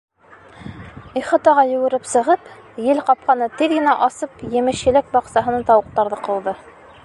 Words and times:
Ихатаға 1.19 1.65
йүгереп 1.73 2.07
сығып, 2.13 2.49
ел 2.87 3.03
ҡапҡаны 3.11 3.49
тиҙ 3.61 3.77
генә 3.77 3.95
асып, 4.09 4.41
емеш-еләк 4.57 5.15
баҡсаһына 5.19 5.61
тауыҡтарҙы 5.71 6.23
ҡыуҙы. 6.29 6.59